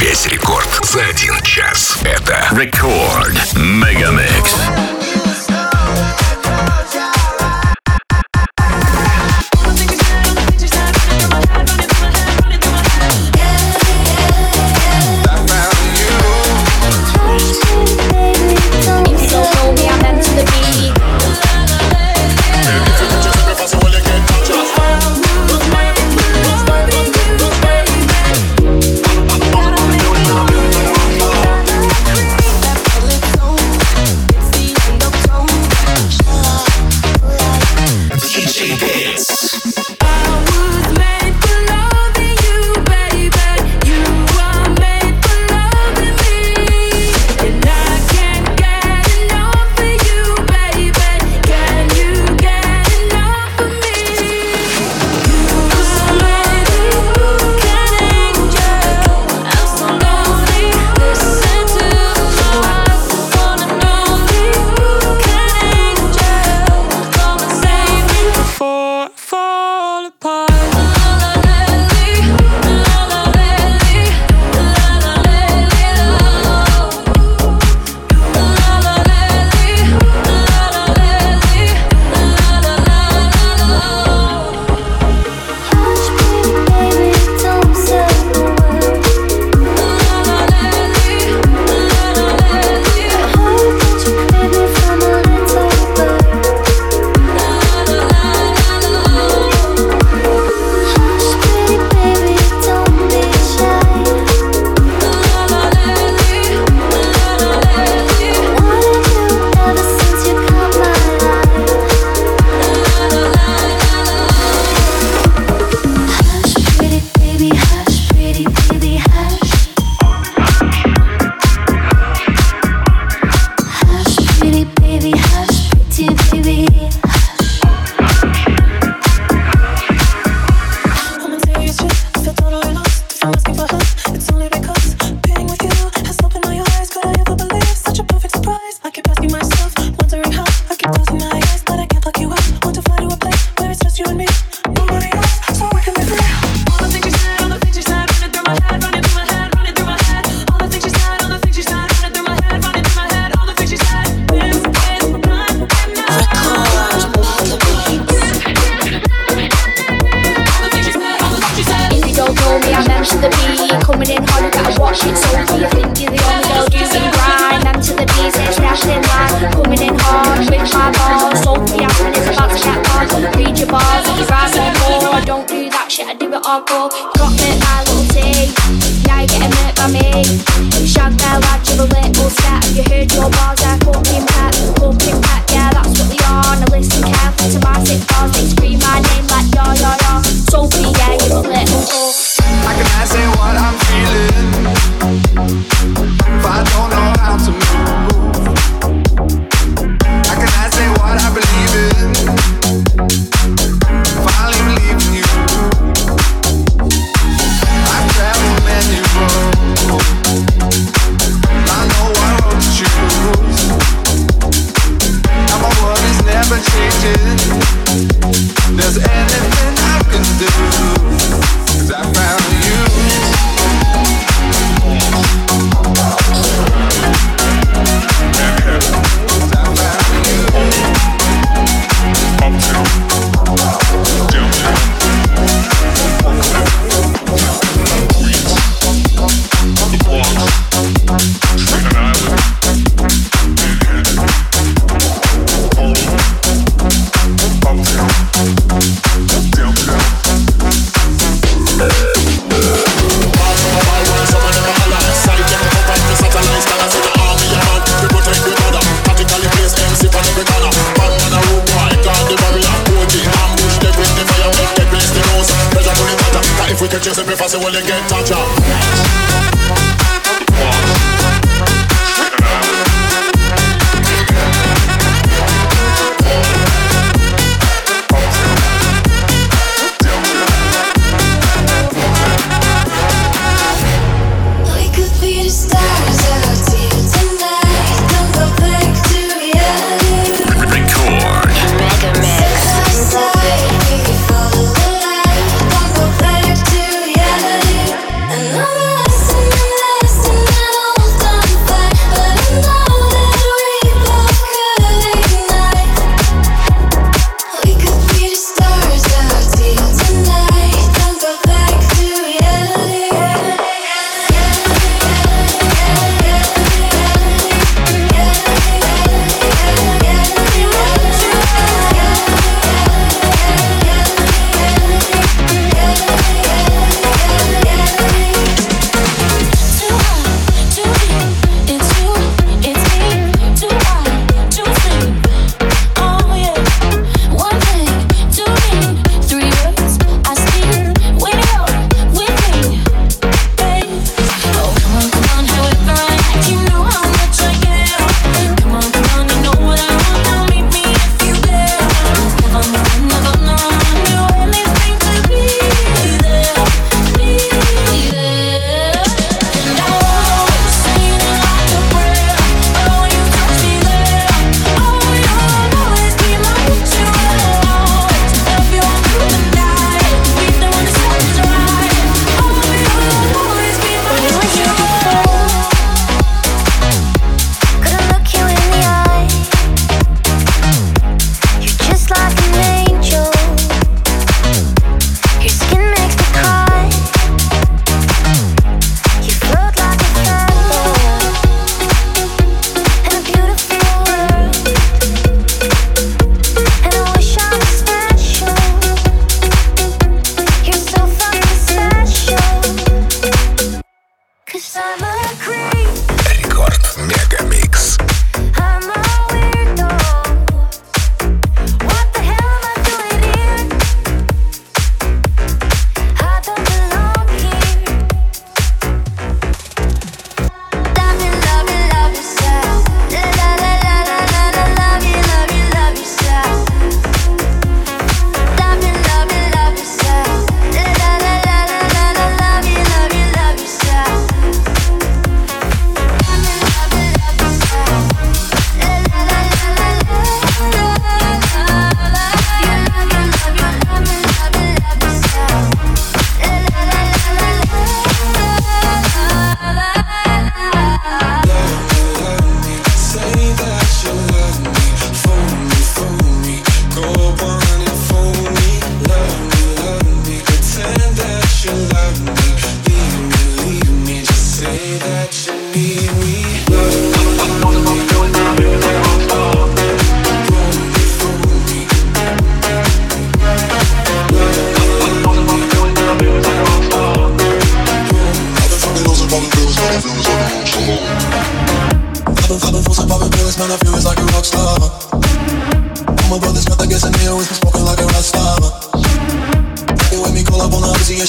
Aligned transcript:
Весь 0.00 0.26
рекорд 0.26 0.68
за 0.82 1.00
один 1.04 1.40
час. 1.42 1.98
Это 2.02 2.46
Рекорд 2.52 3.54
Мегамикс. 3.54 4.54
I 4.68 5.09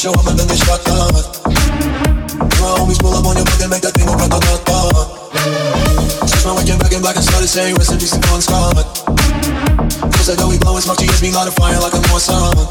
show 0.03 0.11
up 0.19 0.27
and 0.27 0.37
then 0.37 0.49
they 0.49 0.57
shot 0.57 0.83
up. 0.91 1.15
You 1.15 2.67
homies 2.75 2.99
pull 2.99 3.15
up 3.15 3.25
on 3.25 3.37
your 3.37 3.47
back 3.47 3.61
and 3.63 3.71
make 3.71 3.83
that 3.87 3.95
thing 3.95 4.03
go 4.03 4.19
da 4.19 4.27
da 4.27 4.41
da. 4.67 4.79
Switch 6.27 6.43
my 6.43 6.59
waking 6.59 6.79
back 6.83 6.91
and 6.91 7.03
black 7.03 7.15
and 7.15 7.23
started 7.23 7.47
saying 7.47 7.77
recipes 7.77 8.11
to 8.11 8.19
Bon 8.27 8.43
Scott. 8.43 8.83
Cause 10.19 10.27
I 10.27 10.35
know 10.43 10.49
we 10.51 10.59
blowin' 10.59 10.83
smoke, 10.83 10.99
she 10.99 11.07
gets 11.07 11.23
me 11.23 11.31
light 11.31 11.47
a 11.47 11.53
fire 11.55 11.79
like 11.79 11.95
a 11.95 12.03
more 12.11 12.19
sun. 12.19 12.62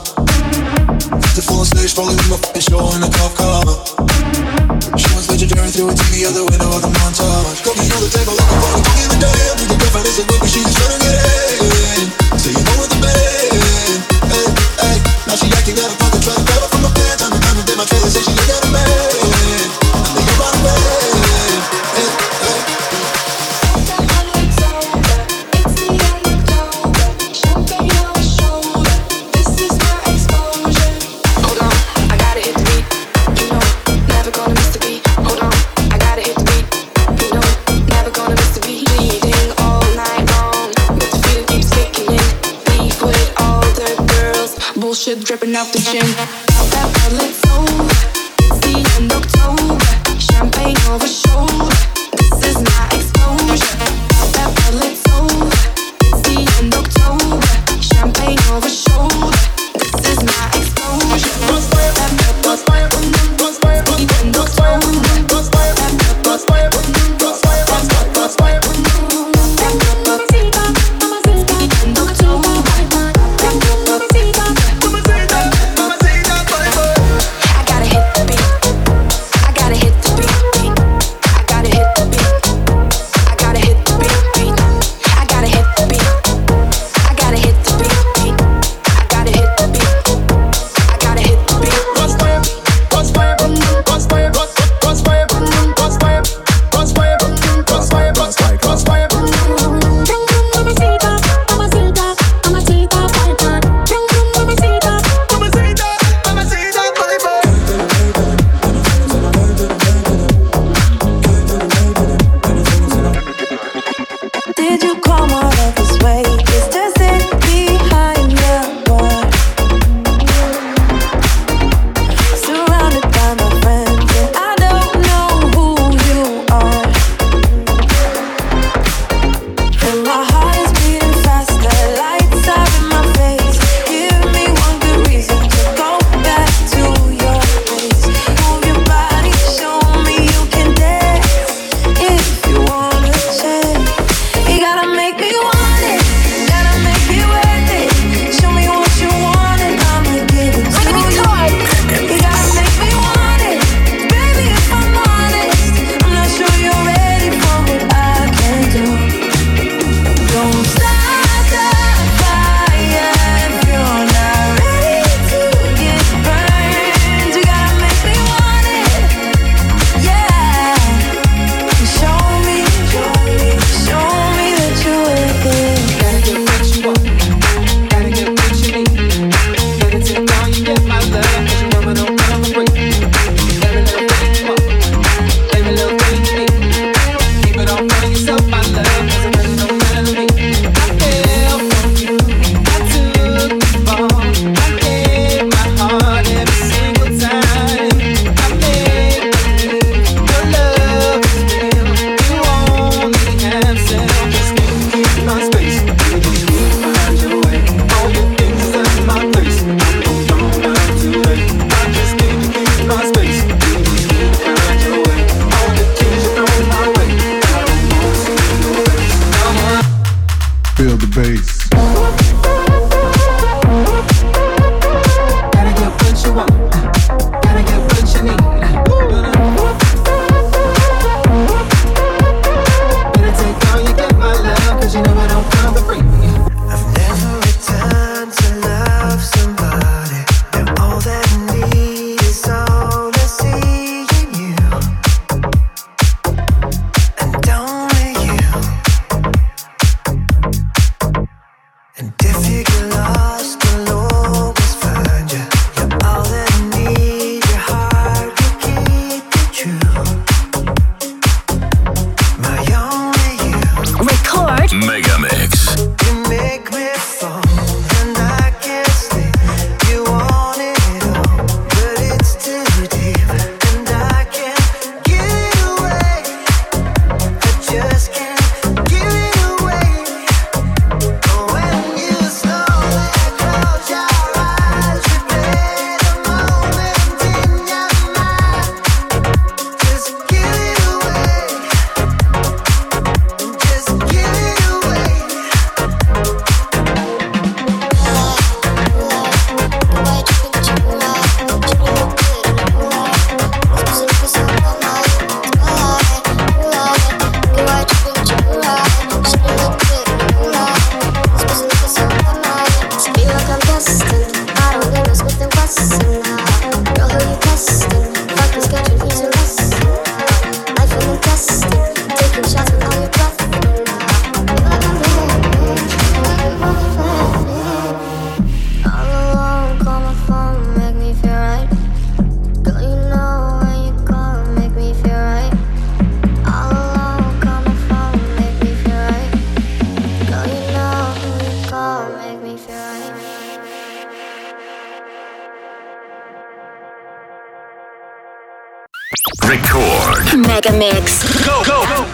Record. 349.44 350.38
Mega 350.48 350.72
Mix. 350.72 351.24
Go, 351.46 351.64
go, 351.66 351.84
go. 351.86 352.08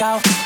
Haven't 0.00 0.41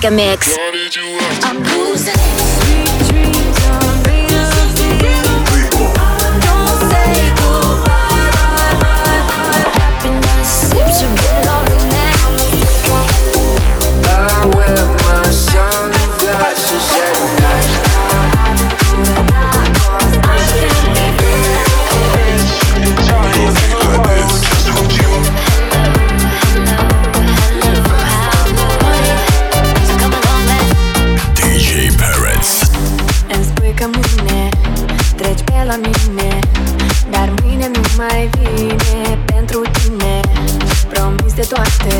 Mega 0.00 0.10
Mix. 0.10 0.56
Mai 38.00 38.30
vine 38.38 39.18
pentru 39.24 39.60
tine. 39.76 40.14
Promis 40.92 41.32
de 41.40 41.46
toate, 41.52 41.96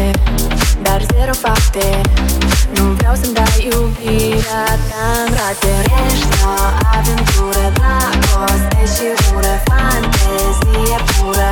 dar 0.82 1.00
zero 1.12 1.34
fapte. 1.44 1.86
Nu 2.74 2.84
vreau 2.98 3.14
să-mi 3.20 3.34
dai 3.34 3.56
iubirea 3.72 4.64
ta 4.88 5.06
în 5.24 5.30
rate 5.38 5.74
Ești 6.06 6.34
o 6.50 6.54
aventură, 6.96 7.64
dragoste 7.76 8.82
și 8.94 9.06
ură. 9.36 9.54
Fantezie 9.68 10.98
pură. 11.10 11.50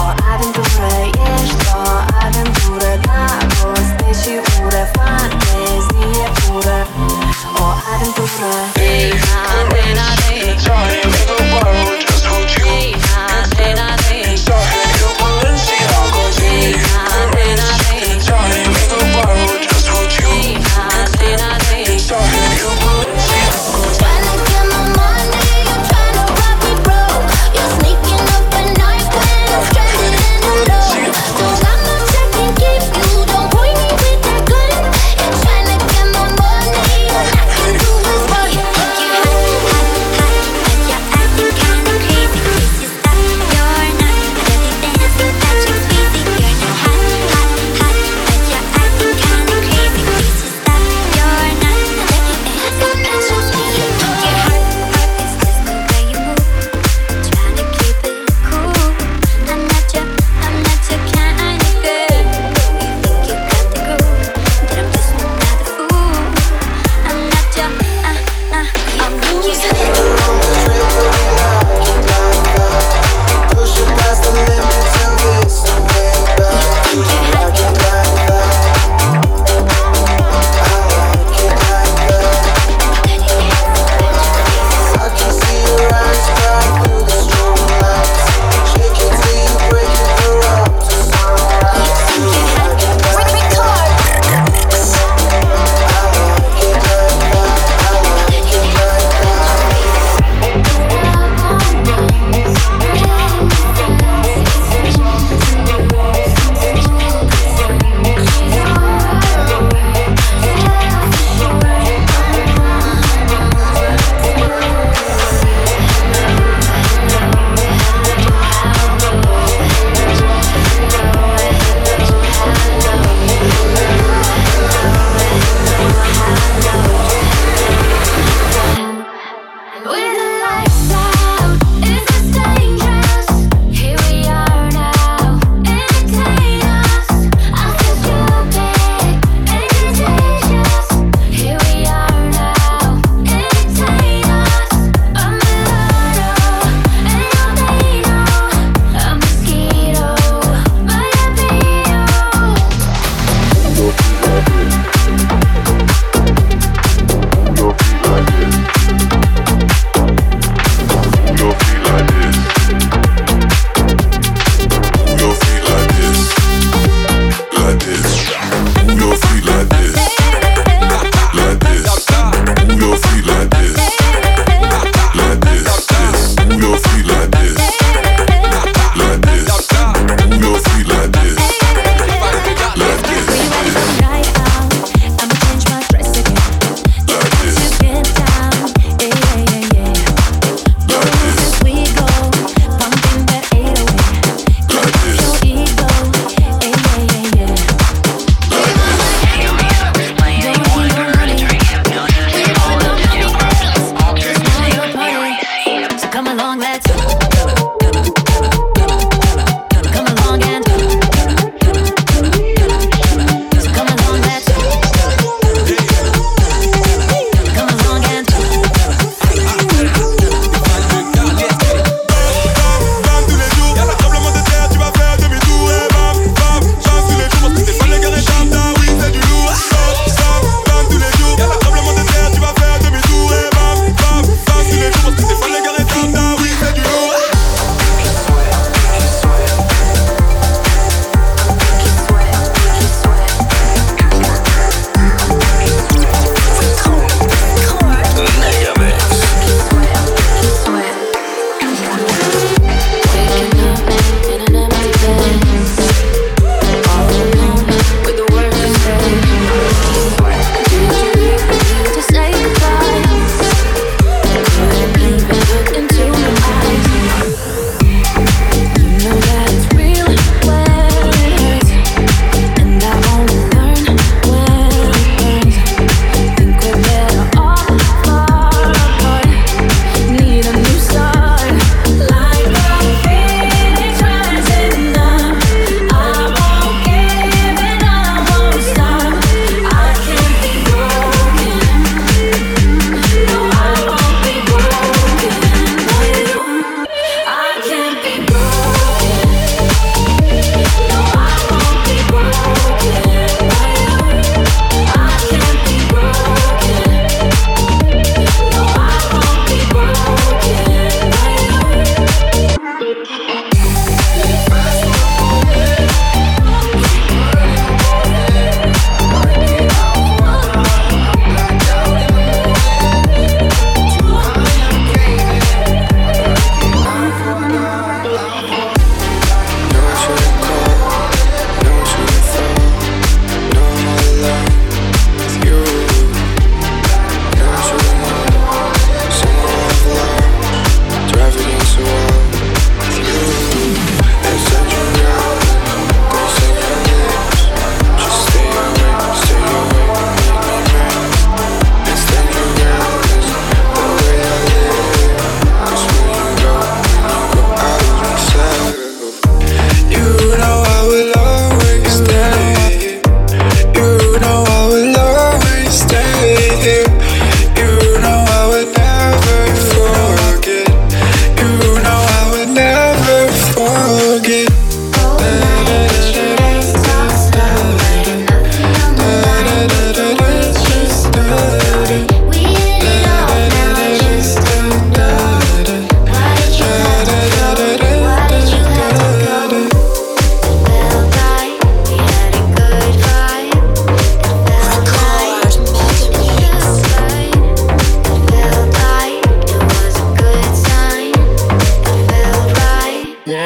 O 0.00 0.04
aventură, 0.32 0.92
ești 1.34 1.66
o 1.80 1.86
aventură 2.24 2.90
Dragoste 3.04 4.08
și 4.20 4.32
ură, 4.64 4.82
fantezie 4.96 6.26
pură. 6.38 6.78
O 7.62 7.66
aventură. 7.92 8.52
Hey, 8.78 9.10
ha, 9.26 9.42
de, 9.72 9.82
na, 9.98 10.08
de. 10.20 10.34
Hey, 10.34 10.56
ha, 10.64 10.78
de, 10.90 12.15
na, 13.74 13.96
de. 13.96 14.22
Hey, 14.24 14.85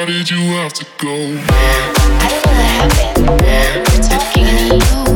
Why 0.01 0.07
did 0.07 0.31
you 0.31 0.39
have 0.55 0.73
to 0.73 0.87
go? 0.97 1.13
I 1.13 2.31
feel 2.41 2.57
the 2.57 3.45
habit. 3.45 4.03
Talking 4.09 4.47
to 4.47 5.05
you. 5.05 5.10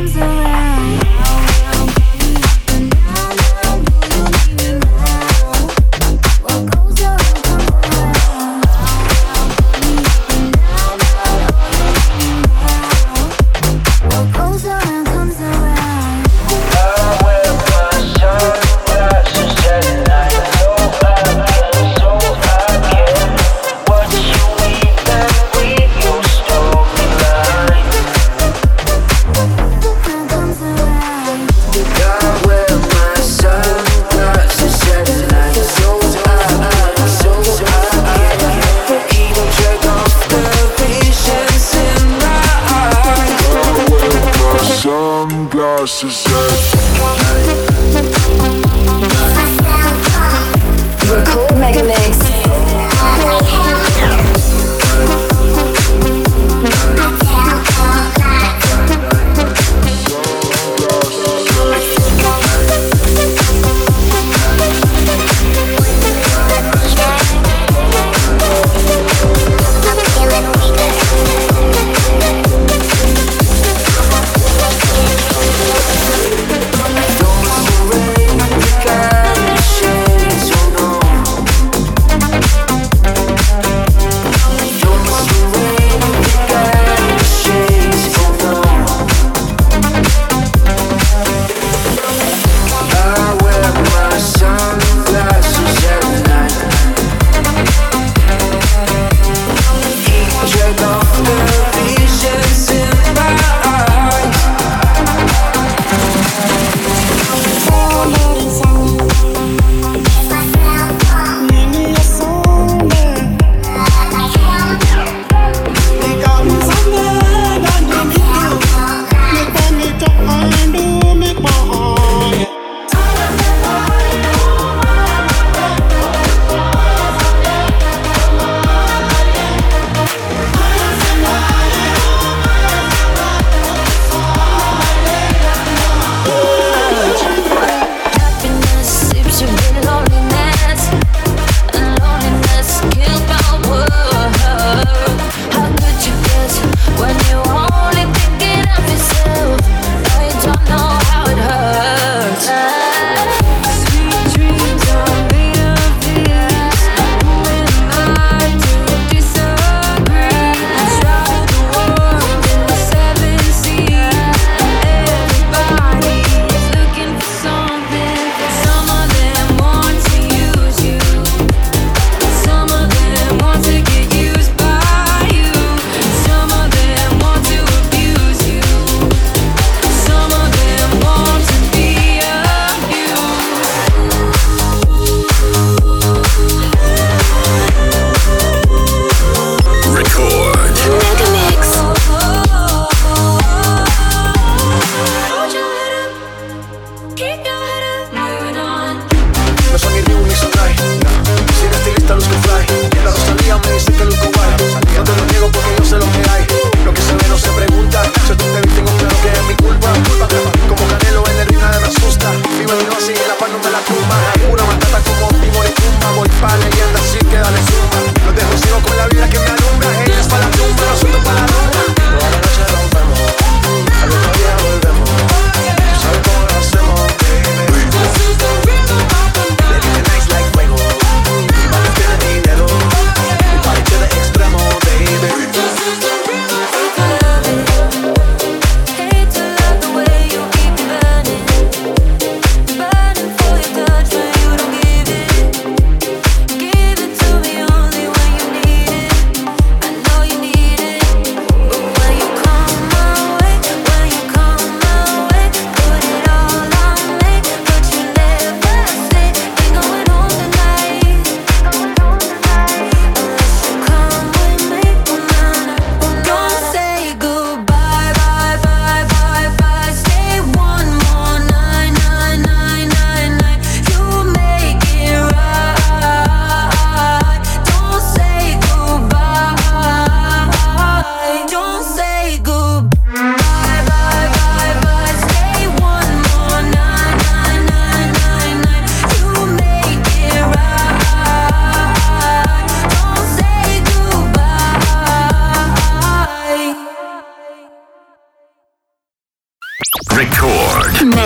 comes 0.00 0.16
out. 0.16 0.39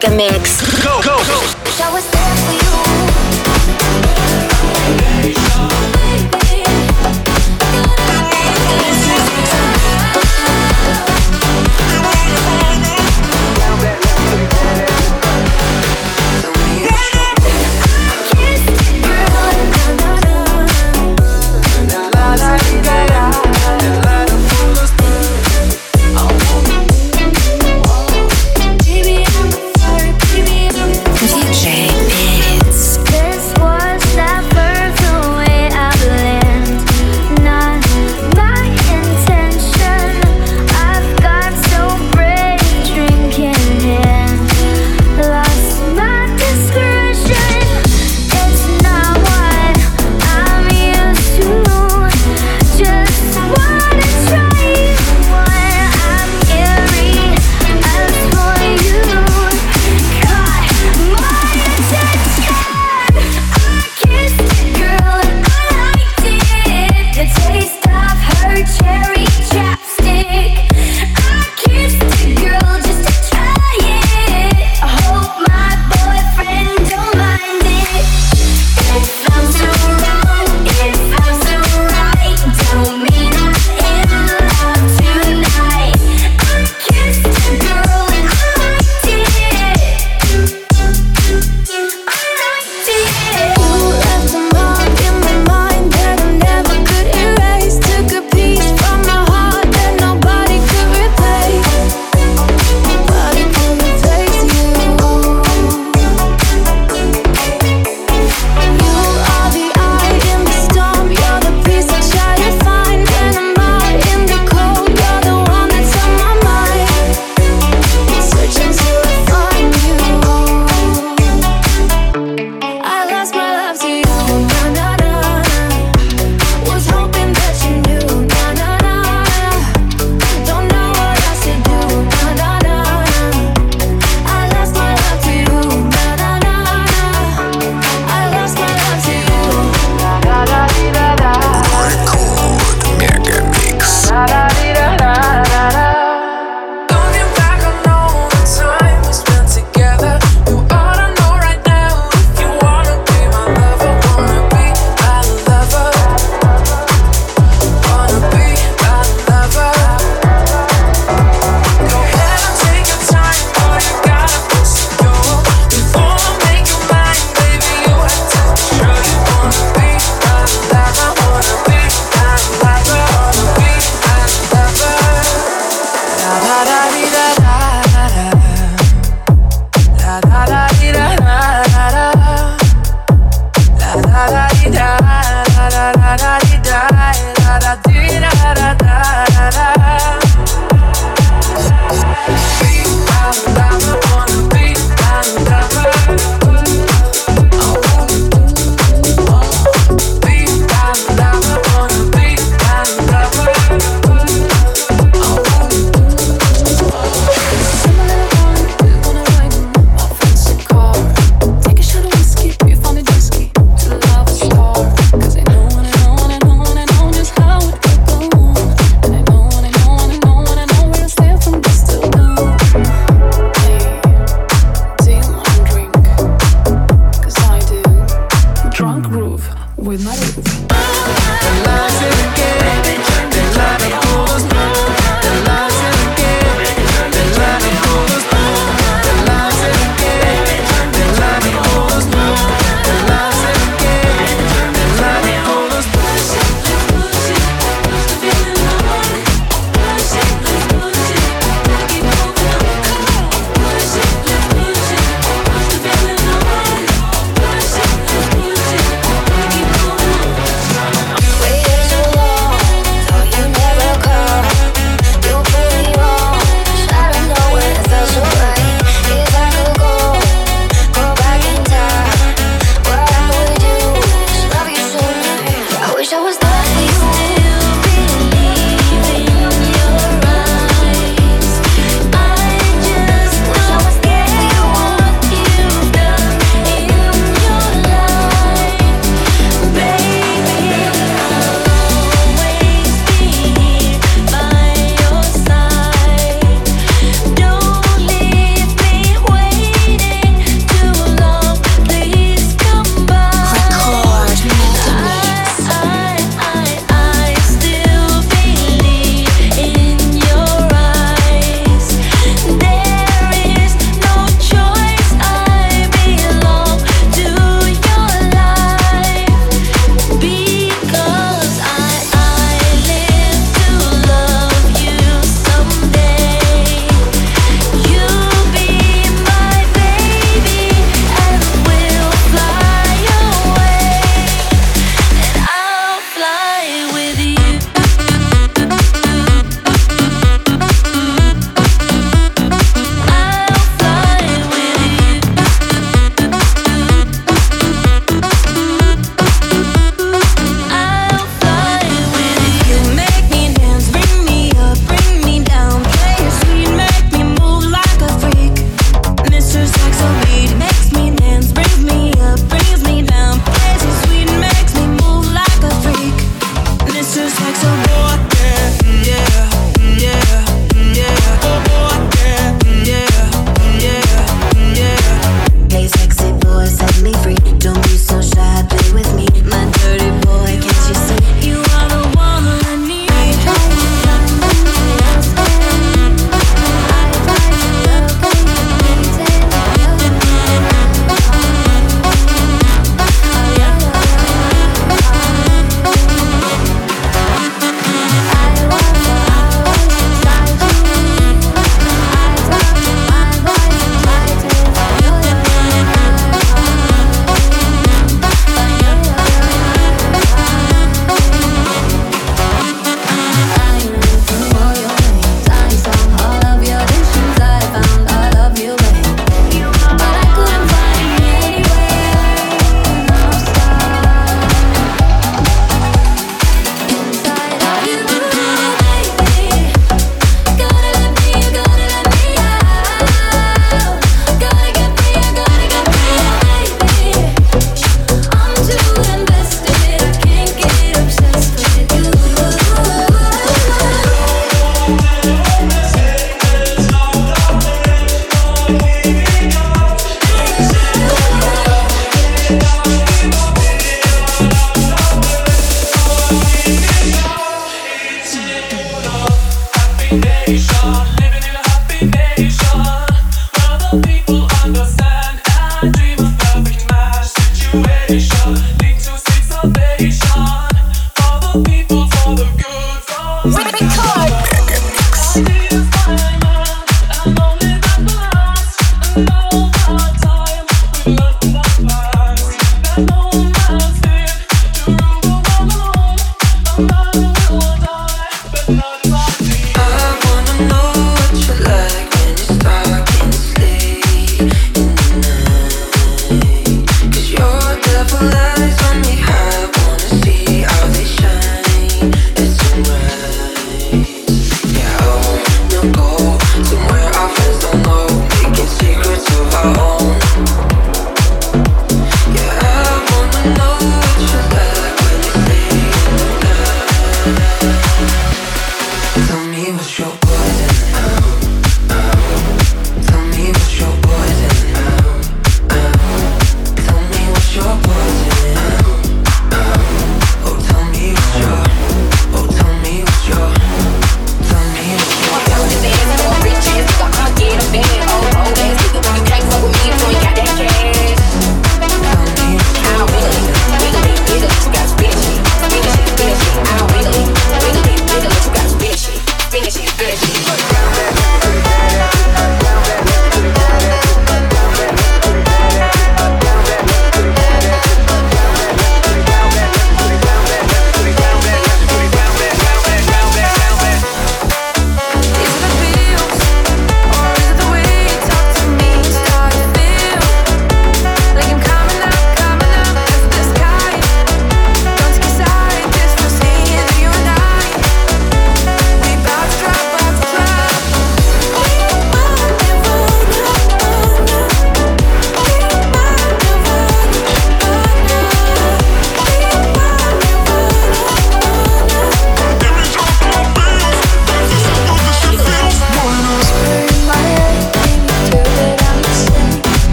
Mega 0.00 0.16
Mix. 0.16 0.62
Go, 0.82 1.02
go, 1.02 1.18
go. 1.26 2.29